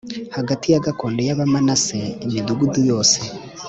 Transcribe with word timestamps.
hagati 0.35 0.67
ya 0.73 0.83
gakondo 0.85 1.19
y 1.27 1.31
Abamanase 1.35 1.97
imidugudu 2.25 2.79
yose 2.89 3.19